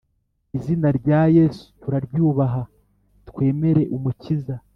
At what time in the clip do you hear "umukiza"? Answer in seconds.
3.95-4.55